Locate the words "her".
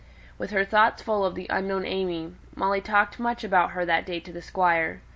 0.49-0.65, 3.73-3.85